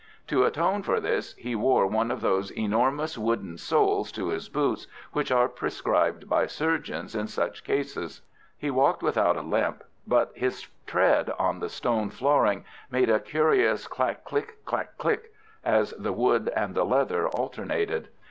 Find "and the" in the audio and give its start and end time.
16.55-16.83